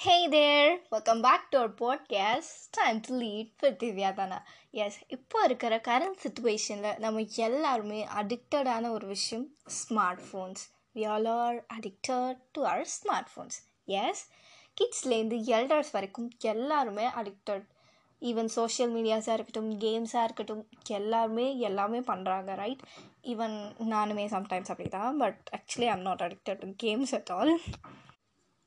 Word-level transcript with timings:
Hey 0.00 0.28
there, 0.28 0.78
welcome 0.90 1.20
back 1.20 1.50
to 1.50 1.58
our 1.58 1.68
podcast. 1.70 2.50
Time 2.72 2.98
to 3.00 3.12
lead 3.14 3.48
with 3.62 3.74
Divya 3.80 4.10
தானா 4.14 4.38
S 4.74 4.96
இப்போ 5.06 5.38
இருக்கிற 5.44 5.74
current 5.88 6.20
சுச்சுவேஷனில் 6.22 6.98
நம்ம 6.98 7.24
எல்லாருமே 7.46 8.00
அடிக்டடான 8.20 8.90
ஒரு 8.90 9.06
விஷயம் 9.06 9.44
smart 9.78 10.22
phones 10.28 10.62
we 10.94 11.02
all 11.06 11.28
are 11.34 11.58
addicted 11.76 12.38
to 12.52 12.62
our 12.70 12.88
smart 12.94 13.30
phones 13.32 13.58
yes 13.98 14.22
கிட்ஸ்லேருந்து 14.76 15.40
elders 15.56 15.92
வரைக்கும் 15.92 16.30
எல்லாருமே 16.52 17.06
அடிக்டட் 17.22 17.66
ஈவன் 18.22 18.50
சோஷியல் 18.56 18.92
மீடியாஸாக 18.96 19.36
இருக்கட்டும் 19.38 19.70
கேம்ஸாக 19.84 20.26
இருக்கட்டும் 20.28 20.64
எல்லாருமே 20.98 21.46
எல்லாமே 21.68 22.00
பண்ணுறாங்க 22.10 22.54
ரைட் 22.62 22.84
ஈவன் 23.34 23.56
நானுமே 23.92 24.24
சம்டைம்ஸ் 24.36 24.72
அப்படி 24.74 24.92
தான் 24.98 25.20
but 25.24 25.42
actually 25.58 25.90
I'm 25.94 26.06
not 26.08 26.24
addicted 26.28 26.62
to 26.64 26.70
games 26.84 27.14
at 27.18 27.32
all 27.36 27.52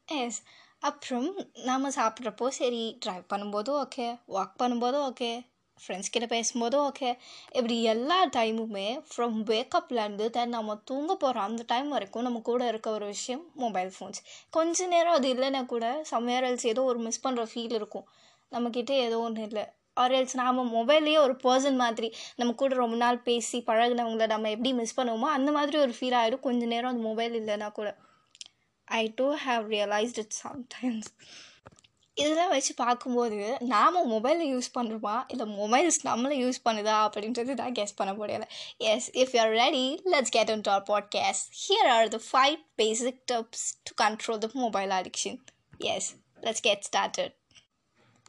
yes 0.08 0.40
அப்புறம் 0.84 1.28
நாம் 1.66 1.96
சாப்பிட்றப்போ 1.98 2.48
சரி 2.58 2.82
ட்ரைவ் 3.04 3.26
பண்ணும்போதும் 3.30 3.78
ஓகே 3.84 4.06
வாக் 4.28 4.56
பண்ணும்போதும் 4.62 5.06
ஓகே 5.10 5.30
ஃப்ரெண்ட்ஸ் 5.82 6.12
கிட்ட 6.12 6.26
பேசும்போதும் 6.34 6.84
ஓகே 6.90 7.10
இப்படி 7.58 7.76
எல்லா 7.94 8.18
டைமுமே 8.36 8.88
ஃப்ரம் 9.10 9.38
வேக்கப்லேருந்து 9.50 10.26
தென் 10.30 10.54
நம்ம 10.56 10.76
தூங்க 10.90 11.16
போகிற 11.16 11.42
அந்த 11.42 11.64
டைம் 11.68 11.90
வரைக்கும் 11.90 12.28
நம்ம 12.28 12.42
கூட 12.50 12.68
இருக்க 12.68 12.90
ஒரு 12.92 13.06
விஷயம் 13.06 13.44
மொபைல் 13.56 13.92
ஃபோன்ஸ் 13.96 14.20
கொஞ்ச 14.54 14.88
நேரம் 14.88 15.18
அது 15.20 15.30
இல்லைன்னா 15.36 15.62
கூட 15.66 15.86
சம்வேர் 16.12 16.48
எல்ஸ் 16.50 16.68
ஏதோ 16.74 16.84
ஒரு 16.92 17.02
மிஸ் 17.08 17.24
பண்ணுற 17.26 17.46
ஃபீல் 17.52 17.76
இருக்கும். 17.80 18.06
நம்மக்கிட்ட 18.52 18.94
ஏதோ 19.08 19.20
ஒன்று 19.28 19.44
இல்லை. 19.50 19.66
ஆர் 19.98 20.16
எல்ஸ் 20.20 20.40
நாம் 20.42 20.62
மொபைல்லேயே 20.78 21.20
ஒரு 21.26 21.36
பர்சன் 21.44 21.82
மாதிரி 21.84 22.08
நம்ம 22.38 22.54
கூட 22.62 22.74
ரொம்ப 22.76 22.98
நாள் 23.04 23.26
பேசி 23.28 23.60
பழகினவங்கள 23.68 24.28
நம்ம 24.28 24.50
எப்படி 24.50 24.74
மிஸ் 24.82 24.98
பண்ணுவோமோ 25.00 25.30
அந்த 25.38 25.52
மாதிரி 25.52 25.78
ஒரு 25.86 25.96
ஃபீல் 26.00 26.18
ஆகிடும் 26.22 26.46
கொஞ்ச 26.48 26.66
நேரம் 26.74 26.92
அந்த 26.94 27.04
மொபைல் 27.10 27.36
இல்லைன்னா 27.42 27.70
கூட. 27.72 27.90
I 29.00 29.04
too 29.16 29.28
have 29.46 29.64
realised 29.76 30.22
it 30.24 30.38
sometimes 30.44 31.10
இதெல்லாம் 32.18 32.52
வச்சு 32.54 32.74
பார்க்கும்போது 32.82 33.38
நாம் 33.72 33.96
மொபைலை 34.12 34.46
யூஸ் 34.54 34.68
பண்ணுறோமா 34.78 35.14
இல்லை 35.28 35.46
மொபைல்ஸ் 35.62 35.98
நம்மளை 36.04 36.36
யூஸ் 36.42 36.60
பண்ணுதா? 36.68 36.96
அப்படின்றது 37.06 37.54
தான் 37.62 37.76
கெஸ் 37.80 37.96
பண்ண 37.96 38.12
முடியலை. 38.14 38.48
Yes 38.92 39.08
if 39.22 39.34
you 39.36 39.40
are 39.42 39.54
ready 39.62 39.86
let's 40.14 40.34
get 40.36 40.52
into 40.62 40.72
our 40.72 40.88
podcast 40.92 41.48
here 41.62 41.90
are 41.96 42.08
the 42.08 42.20
five 42.28 42.58
basic 42.82 43.22
tips 43.32 43.66
to 43.88 43.94
control 44.04 44.42
the 44.46 44.50
mobile 44.54 44.94
addiction 45.00 45.40
yes 45.94 46.10
let's 46.46 46.66
get 46.70 46.86
started 46.90 47.34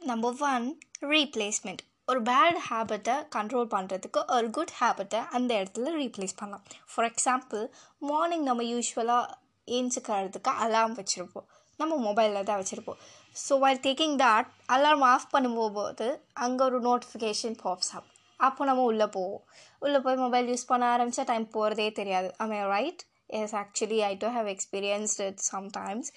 number 0.01 0.41
one 0.53 0.65
replacement 1.13 1.83
ஒரு 2.11 2.19
bad 2.21 2.57
ஹேபிட்டை 2.69 3.13
கண்ட்ரோல் 3.35 3.71
பண்ணுறதுக்கு 3.75 4.19
ஒரு 4.35 4.47
குட் 4.49 4.75
ஹேபிட்டை 4.79 5.21
அந்த 5.37 5.51
இடத்துல 5.61 5.93
replace 6.01 6.35
பண்ணலாம். 6.35 6.65
For 6.91 7.07
example 7.11 7.63
morning 8.11 8.43
நம்ம 8.43 8.63
யூஸ்வலாக 8.73 9.25
ஏஞ்சிக்கிறதுக்கு 9.67 10.51
அலார்ம் 10.65 10.97
வச்சுருப்போம். 10.99 11.47
நம்ம 11.79 11.93
மொபைலில் 12.07 12.47
தான் 12.49 12.59
வச்சுருப்போம். 12.61 12.99
So 13.45 13.53
while 13.63 13.81
taking 13.87 14.17
that 14.23 14.49
alarm 14.75 15.05
off 15.13 15.31
பண்ணும்போது 15.33 16.07
அங்கே 16.45 16.63
ஒரு 16.69 16.79
நோட்டிஃபிகேஷன் 16.89 17.57
பாப்ஸ் 17.63 17.91
ஆகும் 17.95 18.11
அப்போ 18.39 18.61
நம்ம 18.69 18.85
உள்ளே 18.91 19.07
போவோம். 19.17 19.43
உள்ளே 19.83 19.99
போய் 20.05 20.21
மொபைல் 20.23 20.47
யூஸ் 20.51 20.69
பண்ண 20.71 20.85
ஆரம்பித்தா 20.93 21.23
டைம் 21.31 21.45
போகிறதே 21.57 21.89
தெரியாது. 21.99 22.29
Alright 22.75 23.03
yes 23.39 23.53
actually 23.61 23.99
I 24.07 24.11
do 24.23 24.29
have 24.37 24.49
experienced 24.53 25.21
it 25.27 25.39
sometimes 25.51 26.09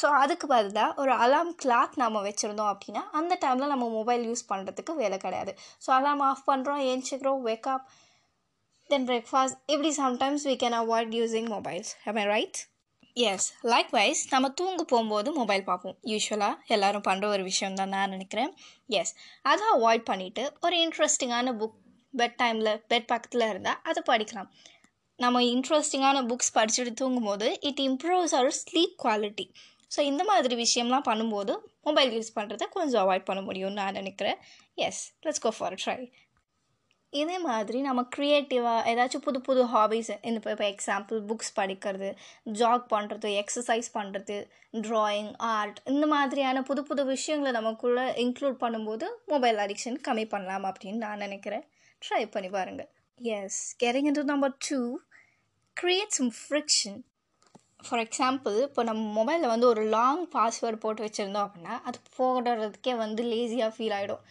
so 0.00 0.06
அதுக்கு 0.22 0.46
பதிலாக 0.54 1.00
ஒரு 1.02 1.12
அலார்ம் 1.24 1.52
கிளாக் 1.62 1.94
நம்ம 2.02 2.22
வச்சுருந்தோம் 2.28 2.70
அப்படின்னா 2.72 3.02
அந்த 3.20 3.38
டைமில் 3.44 3.72
நம்ம 3.74 3.88
மொபைல் 3.98 4.24
யூஸ் 4.30 4.44
பண்ணுறதுக்கு 4.52 4.94
வேலை 5.02 5.18
கிடையாது. 5.18 5.52
ஸோ 5.84 5.90
அலாம் 5.98 6.24
ஆஃப் 6.30 6.46
பண்ணுறோம் 6.50 6.82
ஏஞ்சிக்கிறோம் 6.90 7.42
வேக்கப் 7.50 7.84
தென் 8.90 9.06
பிரேக்ஃபாஸ்ட் 9.10 9.58
இப்படி 9.74 9.92
sometimes 10.04 10.46
we 10.50 10.56
can 10.64 10.78
avoid 10.82 11.14
using 11.20 11.50
mobiles 11.56 11.92
alright 12.34 12.60
yes 13.16 13.46
likewise 13.72 14.22
நம்ம 14.32 14.46
தூங்க 14.58 14.82
போகும்போது 14.82 15.28
மொபைல் 15.38 15.62
பார்ப்போம். 15.68 15.94
யூஸ்வலாக 16.10 16.72
எல்லோரும் 16.74 17.04
பண்ணுற 17.06 17.26
ஒரு 17.34 17.42
விஷயம் 17.42 17.76
தான் 17.78 17.92
நான் 17.94 18.12
நினைக்கிறேன். 18.14 18.50
எஸ் 19.00 19.12
அதை 19.42 19.66
அவாய்ட் 19.76 20.04
பண்ணிவிட்டு 20.10 20.42
ஒரு 20.64 20.76
இன்ட்ரெஸ்டிங்கான 20.84 21.54
புக் 21.60 21.78
பெட் 22.14 22.36
டைமில் 22.42 22.72
பெட் 22.90 23.08
பக்கத்தில் 23.12 23.46
இருந்தால் 23.52 23.80
அதை 23.90 24.02
படிக்கலாம். 24.10 24.50
நம்ம 25.18 25.42
இன்ட்ரெஸ்டிங்கான 25.54 26.22
புக்ஸ் 26.30 26.54
படிச்சுட்டு 26.58 26.92
தூங்கும்போது 27.00 27.48
it 27.70 27.82
improves 27.88 28.36
our 28.40 28.58
sleep 28.62 28.94
quality 29.04 29.46
so 29.94 30.00
இந்த 30.10 30.22
மாதிரி 30.30 30.54
விஷயம்லாம் 30.64 31.08
பண்ணும்போது 31.10 31.52
மொபைல் 31.88 32.12
யூஸ் 32.16 32.30
பண்ணுறதை 32.38 32.66
கொஞ்சம் 32.76 33.02
அவாய்ட் 33.04 33.28
பண்ண 33.28 33.40
முடியும்னு 33.48 33.80
நான் 33.82 33.98
நினைக்கிறேன். 34.00 34.38
Yes 34.86 35.02
let's 35.26 35.44
go 35.44 35.52
for 35.58 35.76
try 35.82 35.98
இதே 37.12 37.38
மாதிரி 37.38 37.80
நம்ம 37.80 38.00
க்ரியேட்டிவாக 38.16 38.88
ஏதாச்சும் 38.88 39.22
புது 39.22 39.40
புது 39.40 39.62
ஹாபீஸ் 39.64 40.10
இந்த 40.22 40.36
இப்போ 40.36 40.50
இப்போ 40.50 40.64
எக்ஸாம்பிள் 40.64 41.18
புக்ஸ் 41.28 41.52
படிக்கிறது 41.56 42.08
ஜாக் 42.52 42.84
பண்ணுறது 42.92 43.28
எக்ஸசைஸ் 43.42 43.88
பண்ணுறது 43.94 44.36
ட்ராயிங் 44.80 45.32
ஆர்ட் 45.50 45.78
இந்த 45.86 46.06
மாதிரியான 46.06 46.62
புது 46.62 46.82
புது 46.82 47.04
விஷயங்களை 47.04 47.52
நமக்குள்ளே 47.52 48.06
இன்க்ளூட் 48.24 48.58
பண்ணும்போது 48.60 49.08
மொபைல் 49.26 49.56
அடிக்ஷன் 49.56 49.98
கம்மி 50.08 50.24
பண்ணலாம் 50.24 50.64
அப்படின்னு 50.64 50.96
நான் 50.96 51.18
நினைக்கிறேன். 51.18 51.64
ட்ரை 52.02 52.24
பண்ணி 52.26 52.50
பாருங்கள் 52.50 52.90
yes 53.20 53.60
carrying 53.82 54.08
into 54.08 54.24
number 54.24 54.56
two 54.68 54.80
create 55.76 56.10
some 56.10 56.32
friction 56.40 56.98
for 57.88 58.02
example 58.02 58.56
இப்போ 58.62 58.82
நம்ம 58.82 59.02
மொபைலில் 59.12 59.48
வந்து 59.48 59.66
ஒரு 59.66 59.82
லாங் 59.88 60.22
பாஸ்வேர்டு 60.34 60.76
போட்டு 60.76 61.04
வச்சுருந்தோம் 61.04 61.46
அப்படின்னா 61.46 61.74
அது 61.82 61.98
போடுறதுக்கே 62.18 62.94
வந்து 62.96 63.22
லேசியாக 63.22 63.74
ஃபீல் 63.76 63.96
ஆகிடும் 63.96 64.22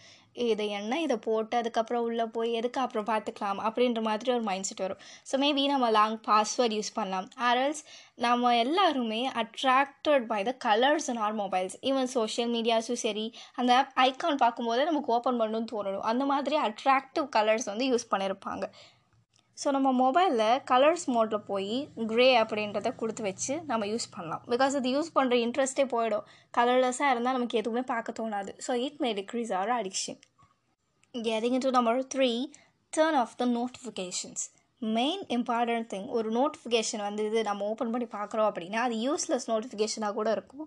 இதை 0.44 0.66
என்ன 0.78 1.00
இதை 1.00 1.16
போட்டு 1.26 1.54
அதுக்கப்புறம் 1.60 2.04
உள்ளே 2.08 2.26
போய் 2.36 2.50
எதுக்கு 2.60 2.80
அப்புறம் 2.84 3.08
பார்த்துக்கலாம் 3.10 3.60
அப்படின்ற 3.66 4.00
மாதிரி 4.08 4.32
ஒரு 4.36 4.44
மைண்ட் 4.48 4.68
செட் 4.68 4.82
வரும். 4.84 5.00
ஸோ 5.30 5.34
மேபி 5.44 5.62
நம்ம 5.72 5.90
லாங் 5.98 6.18
பாஸ்வேர்ட் 6.28 6.76
யூஸ் 6.78 6.92
பண்ணலாம். 6.98 7.28
ஆர்எல்ஸ் 7.48 7.82
நம்ம 8.24 8.52
எல்லாருமே 8.64 9.20
attracted 9.42 10.26
by 10.32 10.40
the 10.48 10.52
colours 10.66 11.08
in 11.12 11.22
our 11.26 11.36
mobiles 11.42 11.76
even 11.90 12.10
social 12.16 12.52
மீடியாஸும் 12.56 13.02
சரி 13.06 13.26
அந்த 13.60 13.72
ஐக்கான் 14.06 14.42
பார்க்கும்போதே 14.44 14.84
நமக்கு 14.84 15.14
ஓப்பன் 15.16 15.40
பண்ணணும்னு 15.42 15.72
தோணணும் 15.72 16.06
அந்த 16.12 16.26
மாதிரி 16.32 16.58
அட்ராக்டிவ் 16.68 17.26
கலர்ஸ் 17.36 17.70
வந்து 17.72 17.86
யூஸ் 17.92 18.10
பண்ணியிருப்பாங்க 18.14 18.64
ஸோ 19.58 19.68
நம்ம 19.76 19.90
மொபைலில் 20.02 20.60
கலர்ஸ் 20.70 21.06
மோட்டில் 21.14 21.44
போய் 21.50 21.76
க்ரே 22.10 22.26
அப்படின்றத 22.40 22.88
கொடுத்து 23.00 23.22
வச்சு 23.26 23.54
நம்ம 23.70 23.86
யூஸ் 23.92 24.06
பண்ணலாம். 24.14 24.42
பிகாஸ் 24.52 24.74
அது 24.78 24.88
யூஸ் 24.96 25.10
பண்ணுற 25.16 25.36
இன்ட்ரெஸ்ட்டே 25.44 25.84
போயிடும். 25.94 26.26
கலர்லெஸ்ஸாக 26.58 27.12
இருந்தால் 27.14 27.36
நமக்கு 27.38 27.60
எதுவுமே 27.60 27.82
பார்க்க 27.92 28.18
தோணாது. 28.18 28.52
So 28.66 28.74
it 28.86 29.00
may 29.04 29.10
decrease 29.20 29.52
our 29.60 29.72
addiction 29.78 30.18
getting 31.14 31.62
to 31.66 31.70
number 31.78 32.00
three 32.14 32.30
turn 32.92 33.18
off 33.22 33.36
the 33.40 33.46
notifications 33.58 34.44
main 34.82 35.22
important 35.36 35.88
thing 35.92 36.08
ஒரு 36.18 36.28
நோட்டிஃபிகேஷன் 36.38 37.02
வந்து 37.08 37.22
இது 37.28 37.42
நம்ம 37.48 37.66
ஓப்பன் 37.70 37.92
பண்ணி 37.94 38.08
பார்க்குறோம் 38.16 38.48
அப்படின்னா 38.50 38.80
அது 38.86 38.96
யூஸ்லெஸ் 39.06 39.48
நோட்டிஃபிகேஷனாக 39.52 40.16
கூட 40.18 40.28
இருக்கும். 40.36 40.66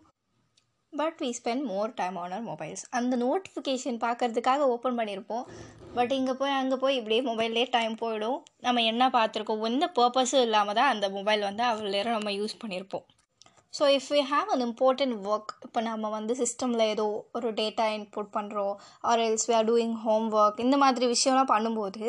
But 0.94 1.18
we 1.20 1.30
spend 1.40 1.64
more 1.64 1.92
time 1.96 2.16
on 2.16 2.32
our 2.32 2.48
mobiles 2.48 2.84
அந்த 2.90 3.16
நோட்டிஃபிகேஷன் 3.18 4.00
பார்க்குறதுக்காக 4.00 4.68
ஓப்பன் 4.68 4.98
பண்ணியிருப்போம் 5.00 5.46
பட் 5.94 6.12
இங்கே 6.12 6.34
போய் 6.34 6.52
அங்கே 6.52 6.76
போய் 6.76 6.96
இப்படியே 6.96 7.22
மொபைல்லே 7.22 7.64
டைம் 7.70 7.96
போயிடும். 8.02 8.40
நம்ம 8.60 8.82
என்ன 8.82 9.10
பார்த்துருக்கோம்? 9.10 9.64
எந்த 9.64 9.88
பர்பஸும் 9.96 10.42
இல்லாமல் 10.42 10.74
தான் 10.74 10.92
அந்த 10.94 11.10
மொபைல் 11.10 11.42
வந்து 11.42 11.64
அவ்வளோ 11.64 11.90
நேரம் 11.90 12.18
நம்ம 12.18 12.32
யூஸ் 12.32 12.60
பண்ணியிருப்போம் 12.62 13.06
so 13.74 13.84
if 13.96 14.12
you 14.12 14.22
have 14.32 14.48
an 14.50 14.64
important 14.68 15.16
work 15.26 15.52
இப்போ 15.66 15.82
நம்ம 15.82 16.10
வந்து 16.10 16.36
சிஸ்டமில் 16.36 16.86
ஏதோ 16.86 17.06
ஒரு 17.32 17.50
டேட்டா 17.52 17.86
இன்புட் 17.98 18.32
பண்ணுறோம் 18.34 18.76
or 19.02 19.20
else 19.20 19.48
we 19.50 19.56
are 19.56 19.66
doing 19.66 19.98
home 19.98 20.28
work 20.34 20.60
இந்த 20.60 20.78
மாதிரி 20.78 21.08
விஷயம்லாம் 21.08 21.52
பண்ணும்போது 21.52 22.04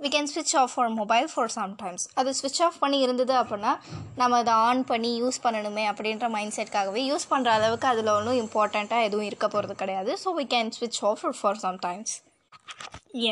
வி 0.00 0.08
கேன் 0.14 0.28
ஸ்விட்ச் 0.30 0.56
off 0.56 0.72
for 0.74 0.88
mobile 0.88 1.28
for 1.32 1.50
sometimes 1.54 2.02
அது 2.14 2.30
ஸ்விட்ச் 2.38 2.60
ஆஃப் 2.62 2.78
பண்ணி 2.78 2.98
இருந்தது 2.98 3.34
அப்படின்னா 3.34 3.72
நம்ம 4.16 4.38
அதை 4.38 4.52
ஆன் 4.52 4.84
பண்ணி 4.84 5.10
யூஸ் 5.22 5.38
பண்ணணுமே 5.44 5.84
அப்படின்ற 5.90 6.28
மைண்ட் 6.28 6.54
செட்காகவே 6.56 7.02
யூஸ் 7.10 7.26
பண்ணுற 7.30 7.50
அளவுக்கு 7.50 7.86
அதில் 7.88 8.10
ஒன்றும் 8.16 8.38
இம்பார்ட்டண்ட்டாக 8.42 9.06
எதுவும் 9.08 9.26
இருக்க 9.26 9.48
போகிறது 9.48 9.74
கிடையாது. 9.74 10.12
ஸோ 10.24 10.32
வி 10.40 10.44
கேன் 10.54 10.72
ஸ்விட்ச் 10.78 11.00
off 11.10 11.22
for 11.40 11.60
sometimes 11.66 12.14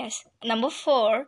yes 0.02 0.20
number 0.52 0.74
four 0.78 1.18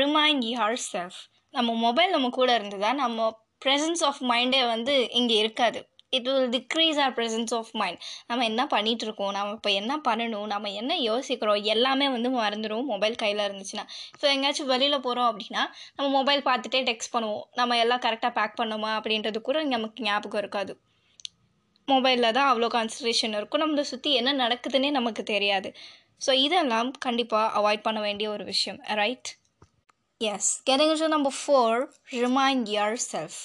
remind 0.00 0.44
your 0.52 0.78
self 0.92 1.20
நம்ம 1.50 1.74
மொபைல் 1.86 2.10
நம்ம 2.10 2.30
கூட 2.30 2.50
இருந்ததா? 2.54 2.92
நம்ம 2.92 3.30
ப்ரெசன்ஸ் 3.64 4.04
ஆஃப் 4.10 4.22
மைண்டே 4.32 4.62
வந்து 4.74 4.94
இங்கே 5.20 5.36
இருக்காது. 5.36 5.80
It 6.12 6.28
will 6.28 6.48
decrease 6.48 6.98
our 7.04 7.12
presence 7.14 7.54
of 7.54 7.70
mind 7.72 8.00
நம்ம 8.26 8.44
என்ன 8.44 8.66
பண்ணிகிட்ருக்கோம் 8.66 9.30
நம்ம 9.30 9.52
இப்போ 9.52 9.70
என்ன 9.70 10.00
பண்ணணும்? 10.08 10.46
நம்ம 10.46 10.70
என்ன 10.70 10.98
யோசிக்கிறோம்? 10.98 11.60
எல்லாமே 11.64 12.08
வந்து 12.08 12.30
மறந்துடும் 12.30 12.84
மொபைல் 12.84 13.14
கையில் 13.14 13.38
இருந்துச்சுன்னா. 13.38 13.84
ஸோ 14.20 14.24
எங்கேயாச்சும் 14.34 14.66
வெளியில் 14.66 15.00
போகிறோம் 15.00 15.28
அப்படின்னா 15.32 15.62
நம்ம 15.96 16.08
மொபைல் 16.10 16.42
பார்த்துட்டே 16.42 16.82
டெக்ஸ்ட் 16.90 17.12
பண்ணுவோம். 17.12 17.44
நம்ம 17.54 17.78
எல்லாம் 17.78 18.00
கரெக்டாக 18.00 18.32
பேக் 18.32 18.58
பண்ணோமா 18.60 18.90
அப்படின்றது 18.98 19.40
கூட 19.40 19.62
நமக்கு 19.64 20.02
ஞாபகம் 20.02 20.40
இருக்காது. 20.40 20.74
மொபைலில் 21.88 22.32
தான் 22.32 22.48
அவ்வளோ 22.52 22.68
கான்சன்ட்ரேஷன் 22.76 23.36
இருக்கும். 23.36 23.62
நம்மளை 23.62 23.80
சுற்றி 23.80 24.12
என்ன 24.12 24.34
நடக்குதுன்னே 24.44 24.90
நமக்கு 24.90 25.22
தெரியாது. 25.22 25.70
ஸோ 26.26 26.32
இதெல்லாம் 26.46 26.90
கண்டிப்பாக 26.98 27.46
அவாய்ட் 27.60 27.82
பண்ண 27.82 28.00
வேண்டிய 28.00 28.30
ஒரு 28.30 28.44
விஷயம். 28.44 28.80
Right 29.02 29.30
yes 30.20 30.62
getting 30.70 31.08
number 31.08 31.36
four 31.40 31.80
remind 32.10 32.68
your 32.76 33.00
self 33.12 33.40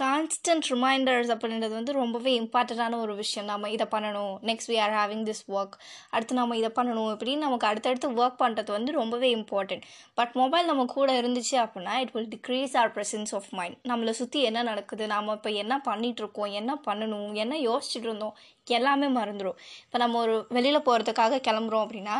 constant 0.00 0.66
reminders 0.72 1.30
அப்படின்றது 1.32 1.74
வந்து 1.78 1.92
ரொம்பவே 1.98 2.32
இம்பார்ட்டண்ட்டான 2.40 2.98
ஒரு 3.04 3.14
விஷயம். 3.20 3.46
நம்ம 3.50 3.70
இதை 3.74 3.86
பண்ணணும். 3.94 4.34
Next 4.48 4.70
we 4.72 4.76
are 4.84 4.94
having 4.98 5.24
this 5.28 5.42
work 5.56 5.74
அடுத்து 6.14 6.34
நம்ம 6.38 6.56
இதை 6.60 6.70
பண்ணணும் 6.78 7.10
இப்படின்னு 7.14 7.44
நமக்கு 7.46 7.66
அடுத்தடுத்து 7.70 8.08
ஒர்க் 8.20 8.38
பண்ணுறது 8.42 8.70
வந்து 8.76 8.92
ரொம்பவே 8.98 9.28
இம்பார்ட்டண்ட் 9.36 9.84
பட் 10.20 10.32
மொபைல் 10.40 10.68
நம்ம 10.70 10.86
கூட 10.94 11.08
இருந்துச்சு 11.20 11.56
அப்படின்னா 11.64 11.96
it 12.04 12.12
will 12.16 12.30
decrease 12.36 12.76
our 12.82 12.92
presence 12.96 13.34
of 13.38 13.50
mind 13.58 13.76
நம்மளை 13.90 14.14
சுற்றி 14.20 14.40
என்ன 14.50 14.62
நடக்குது? 14.70 15.06
நாம் 15.14 15.34
இப்போ 15.38 15.52
என்ன 15.64 15.80
பண்ணிகிட்ருக்கோம் 15.88 16.52
என்ன 16.60 16.78
பண்ணணும்? 16.88 17.30
என்ன 17.42 17.54
யோசிச்சுட்டு 17.68 18.08
இருந்தோம்? 18.10 18.34
எல்லாமே 18.78 19.10
மறந்துடும் 19.18 19.58
இப்போ 19.84 19.98
நம்ம 20.04 20.18
ஒரு 20.24 20.36
வெளியில் 20.58 20.86
போகிறதுக்காக 20.88 21.42
கிளம்புறோம் 21.48 21.84
அப்படின்னா 21.86 22.18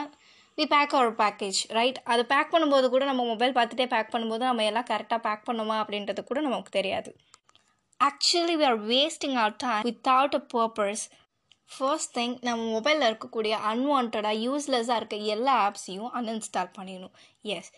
we 0.59 0.65
pack 0.75 0.95
our 0.99 1.13
package 1.21 1.59
right 1.77 1.99
அது 2.13 2.23
பேக் 2.35 2.53
பண்ணும்போது 2.55 2.87
கூட 2.95 3.05
நம்ம 3.11 3.25
மொபைல் 3.33 3.59
பார்த்துட்டே 3.59 3.89
பேக் 3.97 4.15
பண்ணும்போது 4.15 4.45
நம்ம 4.51 4.65
எல்லாம் 4.71 4.89
கரெக்டாக 4.93 5.21
பேக் 5.27 5.47
பண்ணுமா 5.51 5.77
அப்படின்றது 5.83 6.23
கூட 6.31 6.41
நமக்கு 6.49 6.73
தெரியாது. 6.79 7.13
Actually 8.01 8.55
we 8.61 8.65
are 8.65 8.81
wasting 8.87 9.35
our 9.35 9.57
time 9.57 9.83
without 9.83 10.37
a 10.39 10.43
purpose 10.55 11.03
first 11.77 12.19
thing 12.19 12.37
நம்ம 12.41 12.81
மொபைலில் 12.81 13.09
இருக்கக்கூடிய 13.11 13.55
அன்வான்டாக 13.71 14.33
யூஸ்லெஸ்ஸாக 14.47 14.97
இருக்க 14.97 15.17
எல்லா 15.35 15.55
ஆப்ஸையும் 15.69 16.11
அன்இன்ஸ்டால் 16.15 16.73
பண்ணிடணும். 16.79 17.15
எஸ் 17.43 17.71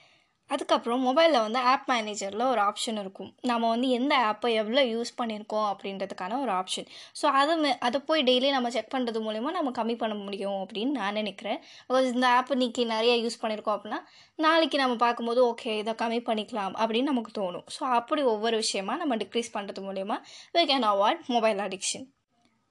அதுக்கப்புறம் 0.53 1.03
மொபைலில் 1.07 1.41
வந்து 1.41 1.59
ஆப் 1.65 1.87
மேனேஜரில் 1.91 2.45
ஒரு 2.49 2.61
ஆப்ஷன் 2.63 2.99
இருக்கும். 2.99 3.31
நம்ம 3.43 3.69
வந்து 3.69 3.89
எந்த 3.91 4.15
ஆப்பை 4.29 4.51
எவ்வளோ 4.53 4.83
யூஸ் 4.85 5.13
பண்ணியிருக்கோம் 5.19 5.69
அப்படின்றதுக்கான 5.71 6.39
ஒரு 6.41 6.53
ஆப்ஷன் 6.53 6.89
ஸோ 7.21 7.27
அதை 7.33 7.57
மே- 7.59 7.77
அதை 7.81 8.01
போய் 8.01 8.23
டெய்லி 8.23 8.51
நம்ம 8.51 8.71
செக் 8.71 8.93
பண்ணுறது 8.95 9.21
மூலிமா 9.23 9.51
நம்ம 9.51 9.71
கம்மி 9.71 9.97
பண்ண 9.97 10.15
முடியும் 10.15 10.59
அப்படின்னு 10.63 10.93
நான் 10.93 11.13
நினைக்கிறேன். 11.13 11.59
பிகாஸ் 11.89 12.09
இந்த 12.13 12.29
ஆப் 12.29 12.51
இன்னைக்கு 12.51 12.87
நிறைய 12.87 13.15
யூஸ் 13.25 13.41
பண்ணியிருக்கோம் 13.43 13.77
அப்படின்னா 13.77 14.01
நாளைக்கு 14.39 14.79
நம்ம 14.79 14.97
பார்க்கும்போது 14.97 15.43
ஓகே 15.47 15.79
இதை 15.79 15.95
கம்மி 15.95 16.21
பண்ணிக்கலாம் 16.23 16.75
அப்படின்னு 16.81 17.03
நமக்கு 17.03 17.33
தோணும். 17.41 17.67
ஸோ 17.77 17.83
அப்படி 17.93 18.23
ஒவ்வொரு 18.25 18.57
விஷயமா 18.57 18.97
நம்ம 18.97 19.17
டிக்ரீஸ் 19.17 19.55
பண்ணுறது 19.55 19.83
மூலிமா 19.83 20.19
we 20.55 20.65
can 20.65 20.89
avoid 20.93 21.23
mobile 21.27 21.59
addiction 21.59 22.07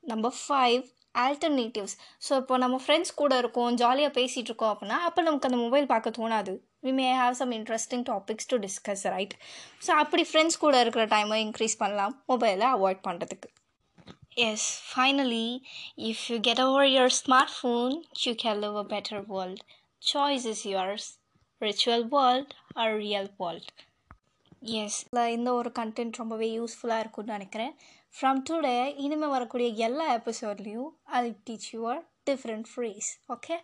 number 0.04 0.36
five 0.42 0.81
alternatives 1.16 1.95
so 2.25 2.36
இப்போ 2.36 2.57
நம்ம 2.57 2.80
ஃப்ரெண்ட்ஸ் 2.86 3.13
கூட 3.13 3.38
இருக்கோம் 3.38 3.74
ஜாலியாக 3.75 4.22
பேசிகிட்டு 4.22 4.51
இருக்கோம் 4.51 4.74
அப்படின்னா 4.74 4.98
அப்போ 5.07 5.22
நமக்கு 5.22 5.50
அந்த 5.50 5.57
மொபைல் 5.57 5.86
பார்க்க 5.86 6.18
தோணாது. 6.19 6.54
We 6.83 6.92
may 7.00 7.07
have 7.22 7.36
some 7.39 7.51
interesting 7.57 8.06
topics 8.12 8.50
to 8.51 8.57
discuss 8.66 9.04
right 9.16 9.36
so 9.86 9.92
அப்படி 10.04 10.24
ஃப்ரெண்ட்ஸ் 10.30 10.62
கூட 10.63 10.75
இருக்கிற 10.83 11.06
டைமை 11.16 11.39
இன்க்ரீஸ் 11.48 11.75
பண்ணலாம். 11.81 12.16
மொபைலை 12.31 12.68
அவாய்ட் 12.78 13.01
பண்ணுறதுக்கு 13.07 13.50
yes 14.48 14.68
finally 14.89 15.48
if 16.10 16.24
you 16.31 16.38
get 16.48 16.62
over 16.66 16.89
your 16.95 17.16
smart 17.22 17.54
phone 17.57 17.95
you 18.25 18.33
can 18.44 18.62
live 18.66 18.78
a 18.83 18.86
better 18.94 19.24
world 19.33 19.63
choice 20.01 20.45
is 20.54 20.66
yours 20.72 21.07
virtual 21.62 22.06
world 22.16 22.54
or 22.81 22.94
real 23.06 23.30
world 23.42 23.72
yes 24.81 25.00
இந்த 25.36 25.50
ஒரு 25.60 25.69
content 25.80 26.19
ரொம்பவே 26.22 26.48
யூஸ்ஃபுல்லாக 26.57 27.04
இருக்கும்னு 27.04 27.36
நினைக்கிறேன். 27.38 27.74
ஃப்ரம் 28.16 28.39
டுடே 28.48 28.74
இனிமேல் 29.04 29.33
வரக்கூடிய 29.36 29.68
எல்லா 29.88 30.06
எபிசோட்லேயும் 30.18 30.89
I 31.18 31.22
teach 31.48 31.69
your 31.75 32.00
different 32.30 32.68
phrase 32.72 33.10
okay 33.36 33.56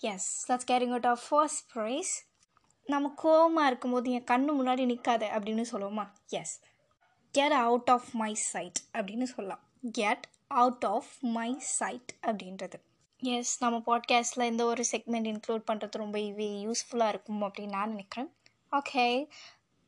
yes 0.00 0.28
let's 0.50 0.68
carrying 0.70 0.94
out 0.96 1.08
of 1.12 1.24
first 1.28 1.62
phrase 1.72 2.12
நம்ம 2.84 3.14
கோவமாக 3.22 3.66
இருக்கும்போது 3.66 4.10
என் 4.10 4.24
கண்ணு 4.24 4.62
முன்னாடி 4.62 4.84
நிற்காத 4.86 5.24
அப்படின்னு 5.24 5.64
சொல்லுவோமா? 5.72 6.08
Yes 6.28 6.60
get 7.32 7.52
out 7.52 7.90
of 7.90 8.04
my 8.12 8.34
sight 8.34 8.78
அப்படின்னு 8.92 9.22
சொல்லலாம். 9.22 9.60
Get 9.92 10.26
out 10.46 10.84
of 10.86 11.06
my 11.20 11.58
sight 11.58 12.14
அப்படின்றது. 12.22 12.72
எஸ் 13.18 13.64
நம்ம 13.64 13.82
பாட்காஸ்ட்டில் 13.86 14.42
இந்த 14.42 14.64
ஒரு 14.64 14.84
செக்மெண்ட் 14.92 15.36
இன்க்ளூட் 15.36 15.62
பண்ணுறது 15.72 15.90
ரொம்ப 15.90 16.18
யூஸ்ஃபுல்லாக 16.18 17.08
இருக்கும் 17.08 17.42
அப்படின்னு 17.42 17.68
நான் 17.68 17.88
நினைக்கிறேன். 17.88 18.32
Okay 18.72 19.28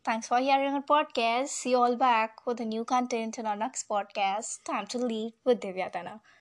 Thanks 0.09 0.21
for 0.21 0.41
hearing 0.41 0.81
our 0.81 0.85
podcast. 0.93 1.47
See 1.65 1.75
you 1.75 1.77
all 1.77 1.97
back 1.97 2.49
with 2.49 2.61
a 2.61 2.65
new 2.65 2.85
content 2.93 3.39
in 3.39 3.47
our 3.47 3.57
next 3.57 3.93
podcast. 3.95 4.43
Time 4.63 4.87
to 4.87 4.99
with 5.45 6.33